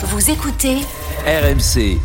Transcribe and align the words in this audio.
Vous 0.00 0.30
écoutez 0.30 0.76
RMC. 1.26 1.98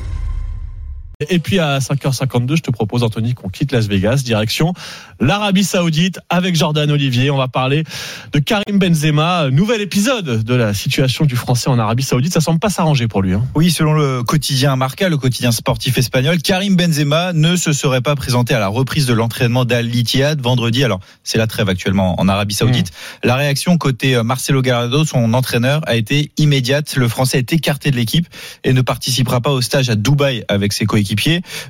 Et 1.30 1.40
puis 1.40 1.60
à 1.60 1.80
5h52, 1.80 2.58
je 2.58 2.62
te 2.62 2.72
propose, 2.72 3.04
Anthony, 3.04 3.34
qu'on 3.34 3.50
quitte 3.50 3.72
Las 3.72 3.88
Vegas, 3.88 4.24
direction 4.24 4.74
l'Arabie 5.20 5.64
Saoudite 5.64 6.20
avec 6.30 6.56
Jordan 6.56 6.90
Olivier. 6.92 7.32
On 7.32 7.38
va 7.38 7.48
parler 7.48 7.84
de 8.32 8.40
Karim 8.40 8.80
Benzema. 8.80 9.50
Nouvel 9.52 9.82
épisode 9.82 10.44
de 10.44 10.56
la 10.56 10.74
situation 10.74 11.26
du 11.26 11.36
Français 11.36 11.70
en 11.70 11.80
Arabie 11.80 12.04
Saoudite. 12.04 12.34
Ça 12.34 12.42
semble 12.42 12.60
pas 12.60 12.70
s'arranger 12.70 13.08
pour 13.08 13.22
lui. 13.22 13.34
Hein. 13.34 13.44
Oui, 13.56 13.72
selon 13.72 13.94
le 13.94 14.24
quotidien 14.24 14.76
Marca, 14.76 15.10
le 15.10 15.18
quotidien 15.18 15.52
sportif 15.52 15.98
espagnol, 15.98 16.42
Karim 16.42 16.76
Benzema 16.76 17.32
ne 17.34 17.56
se 17.56 17.74
serait 17.74 18.02
pas 18.02 18.16
présenté 18.16 18.54
à 18.54 18.60
la 18.60 18.68
reprise 18.68 19.06
de 19.06 19.14
l'entraînement 19.14 19.66
d'Al 19.66 19.94
Ittihad 19.94 20.42
vendredi. 20.42 20.84
Alors, 20.84 21.00
c'est 21.24 21.38
la 21.38 21.48
trêve 21.48 21.70
actuellement 21.70 22.20
en 22.20 22.28
Arabie 22.28 22.56
Saoudite. 22.56 22.90
Mmh. 22.90 23.28
La 23.28 23.36
réaction 23.36 23.78
côté 23.78 24.16
euh, 24.16 24.24
Marcelo 24.24 24.62
Gallardo, 24.62 25.06
son 25.06 25.34
entraîneur, 25.34 25.82
a 25.86 25.96
été 25.96 26.32
immédiate. 26.38 26.96
Le 26.96 27.08
Français 27.08 27.40
est 27.40 27.54
écarté 27.54 27.92
de 27.92 27.96
l'équipe 27.96 28.28
et 28.64 28.74
ne 28.74 28.82
participera 28.82 29.42
pas 29.42 29.52
au 29.52 29.62
stage 29.62 29.90
à 29.90 29.96
Dubaï 29.96 30.44
avec 30.50 30.74
ses 30.74 30.86
coéquipiers. 30.86 31.03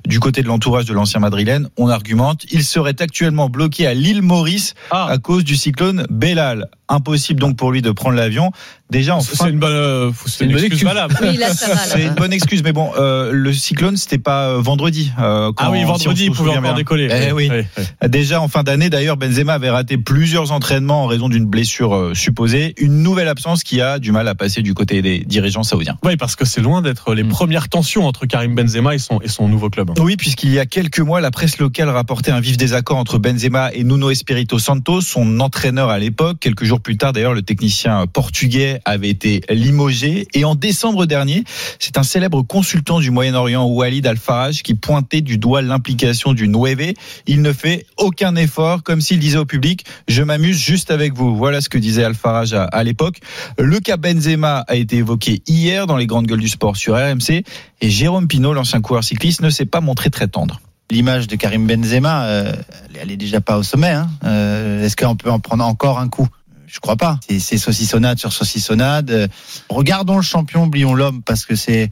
Du 0.05 0.20
côté 0.20 0.42
de 0.42 0.48
l'entourage 0.48 0.86
de 0.86 0.94
l'ancien 0.94 1.20
madrilène, 1.20 1.70
on 1.78 1.90
argumente, 1.90 2.46
il 2.52 2.64
serait 2.64 3.02
actuellement 3.02 3.50
bloqué 3.50 3.88
à 3.88 3.94
l'île 3.94 4.22
Maurice 4.22 4.73
ah. 4.92 5.08
à 5.09 5.18
cause 5.18 5.44
du 5.44 5.56
cyclone 5.56 6.06
Bellal. 6.09 6.70
Impossible 6.90 7.40
donc 7.40 7.55
pour 7.55 7.72
lui 7.72 7.82
de 7.82 7.92
prendre 7.92 8.16
l'avion. 8.16 8.52
Déjà, 8.94 9.18
c'est 9.22 9.50
une 9.50 9.58
bonne, 9.58 9.72
euh, 9.72 10.12
c'est 10.28 10.46
une, 10.46 10.52
bonne 10.52 10.64
excuse, 10.66 10.84
valable. 10.84 11.18
Oui, 11.20 11.38
là, 11.38 11.52
ça 11.52 11.73
va, 11.73 11.78
c'est 11.78 12.04
une 12.04 12.14
bonne 12.14 12.32
excuse, 12.32 12.62
mais 12.64 12.73
bon, 12.73 12.92
euh, 12.96 13.32
le 13.32 13.52
cyclone, 13.52 13.98
c'était 13.98 14.20
pas 14.20 14.50
euh, 14.50 14.62
vendredi. 14.62 15.12
Euh, 15.18 15.52
quand, 15.52 15.66
ah 15.66 15.72
oui, 15.72 15.84
vendredi, 15.84 16.20
si 16.20 16.26
il 16.28 16.32
pouvait 16.32 16.52
encore 16.52 16.76
décoller. 16.76 17.09
Eh, 17.09 17.32
oui. 17.32 17.50
oui. 17.52 17.84
Déjà 18.08 18.40
en 18.40 18.48
fin 18.48 18.62
d'année, 18.62 18.92
d'ailleurs, 18.92 19.18
Benzema 19.18 19.54
avait 19.54 19.72
raté 19.72 19.98
plusieurs 19.98 20.52
entraînements 20.52 21.06
en 21.06 21.08
raison 21.08 21.28
d'une 21.28 21.48
blessure 21.48 21.96
euh, 21.96 22.14
supposée. 22.14 22.76
Une 22.78 23.02
nouvelle 23.02 23.30
absence 23.30 23.64
qui 23.64 23.81
a 23.81 23.98
du 23.98 24.12
mal 24.12 24.28
à 24.28 24.36
passer 24.36 24.62
du 24.62 24.76
côté 24.76 25.02
des 25.02 25.20
dirigeants 25.20 25.64
saoudiens. 25.64 25.98
Oui, 26.04 26.16
parce 26.16 26.36
que 26.36 26.45
c'est 26.45 26.62
loin 26.62 26.84
d'être 26.84 27.16
les 27.16 27.23
mm. 27.23 27.30
premières 27.30 27.70
tensions 27.70 28.06
entre 28.06 28.28
Karim 28.28 28.54
Benzema 28.54 28.94
et 28.94 29.00
son, 29.00 29.20
et 29.22 29.28
son 29.28 29.48
nouveau 29.48 29.72
club. 29.72 29.92
Oui, 30.00 30.18
puisqu'il 30.18 30.52
y 30.52 30.59
a 30.59 30.68
quelques 30.68 31.00
mois, 31.00 31.20
la 31.20 31.31
presse 31.31 31.58
locale 31.58 31.90
rapportait 31.90 32.31
un 32.31 32.42
vif 32.42 32.58
désaccord 32.58 32.97
entre 32.97 33.18
Benzema 33.18 33.73
et 33.73 33.84
Nuno 33.84 34.12
Espirito 34.12 34.59
Santos, 34.59 35.02
son 35.02 35.40
entraîneur 35.40 35.90
à 35.90 35.97
l'époque. 35.97 36.38
Quelques 36.40 36.66
jours 36.66 36.80
plus 36.84 36.98
tard, 36.98 37.14
d'ailleurs, 37.14 37.34
le 37.34 37.42
technicien 37.42 38.06
portugais 38.06 38.80
avait 38.86 39.09
été 39.09 39.42
limogé. 39.50 40.28
Et 40.34 40.45
en 40.45 40.56
décembre 40.56 41.06
dernier, 41.06 41.44
c'est 41.80 41.98
un 41.98 42.03
célèbre 42.03 42.44
consultant 42.44 43.00
du 43.00 43.09
Moyen-Orient, 43.09 43.66
Walid 43.66 44.06
Al-Faraj, 44.06 44.62
qui 44.62 44.75
pointait 44.75 45.22
du 45.22 45.38
doigt 45.38 45.62
l'implication 45.62 46.34
du 46.34 46.48
9. 46.48 46.94
Il 47.25 47.42
ne 47.42 47.53
fait 47.53 47.86
aucun 47.98 48.36
effort, 48.36 48.84
comme 48.84 49.02
s'il 49.02 49.20
disait 49.20 49.38
au 49.38 49.45
public, 49.45 49.86
je 50.08 50.22
m'amuse 50.22 50.58
juste 50.58 50.92
avec 50.92 51.14
vous. 51.14 51.36
Voilà 51.36 51.62
ce 51.62 51.70
que 51.70 51.78
disait 51.78 52.03
Al-Faraj 52.03 52.53
à, 52.53 52.66
à 52.66 52.84
l'époque. 52.84 53.20
Le 53.58 53.80
cas 53.80 53.97
Benzema 53.97 54.59
a 54.68 54.75
été 54.75 54.97
évoqué 54.97 55.42
hier 55.47 55.88
dans 55.88 55.97
les 55.97 56.06
grandes 56.06 56.28
gueules 56.28 56.40
du 56.40 56.50
sport 56.50 56.78
sur 56.78 56.95
RMC. 56.95 57.44
Et 57.81 57.90
Jérôme 57.90 58.28
Pinault, 58.28 58.53
l'ancien 58.53 58.81
coureur 58.81 59.03
cycliste, 59.03 59.42
ne 59.42 59.50
s'est 59.50 59.66
pas 59.66 59.81
montré 59.81 60.09
très 60.09 60.28
tendre 60.28 60.59
l'image 60.94 61.28
de 61.28 61.36
Karim 61.36 61.66
Benzema, 61.66 62.25
euh, 62.25 62.53
elle 63.02 63.12
est 63.12 63.18
déjà 63.18 63.42
pas 63.42 63.58
au 63.58 63.64
sommet. 63.64 63.90
Hein. 63.90 64.09
Euh, 64.23 64.86
Est-ce 64.86 64.95
qu'on 64.95 65.16
peut 65.16 65.31
en 65.31 65.40
prendre 65.40 65.66
encore 65.66 66.00
un 66.00 66.08
coup? 66.08 66.28
Je 66.73 66.79
crois 66.79 66.97
pas. 66.97 67.19
C'est 67.39 67.57
saucissonnade 67.57 68.17
sur 68.17 68.33
saucissonnade. 68.33 69.29
Regardons 69.69 70.16
le 70.16 70.23
champion, 70.23 70.63
oublions 70.63 70.95
l'homme, 70.95 71.21
parce 71.21 71.45
que 71.45 71.55
c'est 71.55 71.89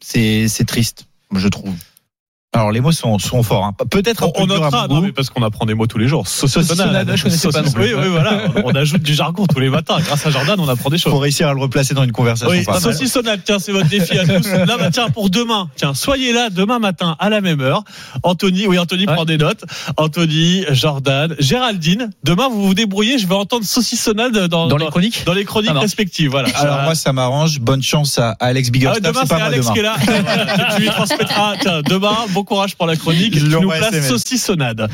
c'est 0.00 0.66
triste, 0.66 1.06
je 1.34 1.48
trouve. 1.48 1.74
Alors 2.54 2.72
les 2.72 2.80
mots 2.80 2.92
sont, 2.92 3.18
sont 3.18 3.42
forts. 3.42 3.64
Hein. 3.64 3.74
Peut-être 3.90 4.24
on, 4.24 4.32
on 4.42 4.46
notera, 4.46 4.88
non, 4.88 5.02
mais 5.02 5.12
parce 5.12 5.28
qu'on 5.28 5.42
apprend 5.42 5.66
des 5.66 5.74
mots 5.74 5.86
tous 5.86 5.98
les 5.98 6.08
jours. 6.08 6.26
Saucissonnade, 6.26 7.12
je 7.14 7.22
connaissais 7.22 7.48
pas. 7.50 7.60
Oui, 7.76 7.92
oui, 7.94 8.08
voilà. 8.08 8.44
On 8.64 8.74
ajoute 8.74 9.02
du 9.02 9.14
jargon 9.14 9.46
tous 9.46 9.60
les 9.60 9.68
matins. 9.68 9.98
Grâce 10.00 10.26
à 10.26 10.30
Jordan, 10.30 10.58
on 10.58 10.68
apprend 10.68 10.88
des 10.88 10.96
choses. 10.98 11.12
Pour 11.12 11.22
réussir 11.22 11.48
à 11.48 11.54
le 11.54 11.60
replacer 11.60 11.94
dans 11.94 12.04
une 12.04 12.12
conversation. 12.12 12.48
Oui, 12.48 12.64
saucissonnade, 12.80 13.42
tiens, 13.44 13.58
c'est 13.58 13.72
votre 13.72 13.88
défi 13.88 14.18
à 14.18 14.26
tous. 14.26 14.48
Là, 14.50 14.76
bah, 14.78 14.90
tiens, 14.90 15.10
pour 15.10 15.28
demain, 15.28 15.68
tiens, 15.76 15.92
soyez 15.94 16.32
là 16.32 16.48
demain 16.50 16.78
matin 16.78 17.16
à 17.18 17.28
la 17.28 17.40
même 17.42 17.60
heure. 17.60 17.84
Anthony, 18.22 18.66
oui, 18.66 18.78
Anthony 18.78 19.06
ouais. 19.06 19.14
prend 19.14 19.24
des 19.26 19.36
notes. 19.36 19.64
Anthony, 19.96 20.64
Jordan, 20.70 21.34
Géraldine. 21.38 22.10
Demain, 22.24 22.48
vous 22.48 22.66
vous 22.66 22.74
débrouillez. 22.74 23.18
Je 23.18 23.26
vais 23.26 23.34
entendre 23.34 23.64
saucissonnade 23.64 24.36
dans, 24.48 24.68
dans 24.68 24.76
les 24.78 24.86
chroniques, 24.86 25.24
dans 25.26 25.34
les 25.34 25.44
chroniques 25.44 25.70
respectives. 25.72 26.30
Voilà. 26.30 26.48
Alors 26.56 26.82
moi, 26.82 26.94
ça 26.94 27.12
m'arrange. 27.12 27.60
Bonne 27.60 27.82
chance 27.82 28.18
à 28.18 28.30
Alex 28.40 28.70
Biggerstaff. 28.70 29.02
Ah, 29.04 29.08
demain, 29.12 29.24
c'est 29.26 29.42
Alex 29.42 29.66
demain. 29.66 29.72
qui 29.74 29.78
est 29.78 29.82
là. 29.82 29.96
tu 30.76 30.82
lui 30.82 30.88
transmettras. 30.88 31.56
Tiens, 31.60 31.82
demain, 31.82 32.16
bon 32.30 32.37
courage 32.44 32.76
pour 32.76 32.86
la 32.86 32.96
chronique. 32.96 33.34
Tu 33.34 33.44
nous 33.44 33.68
places 33.68 34.08
saucissonnade. 34.08 34.88